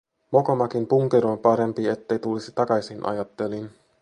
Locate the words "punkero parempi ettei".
0.87-2.19